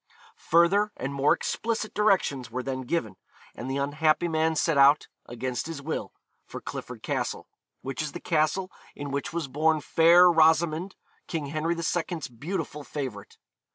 Further 0.49 0.91
and 0.97 1.13
more 1.13 1.31
explicit 1.35 1.93
directions 1.93 2.49
were 2.49 2.63
then 2.63 2.81
given, 2.85 3.17
and 3.53 3.69
the 3.69 3.77
unhappy 3.77 4.27
man 4.27 4.55
set 4.55 4.75
out, 4.75 5.07
against 5.27 5.67
his 5.67 5.79
will, 5.79 6.11
for 6.47 6.59
Clifford 6.59 7.03
Castle, 7.03 7.47
which 7.83 8.01
is 8.01 8.13
the 8.13 8.19
castle 8.19 8.71
in 8.95 9.11
which 9.11 9.31
was 9.31 9.47
born 9.47 9.79
Fair 9.79 10.27
Rosamond, 10.31 10.95
King 11.27 11.45
Henry 11.53 11.75
II.'s 11.75 12.29
beautiful 12.29 12.83
favourite. 12.83 13.37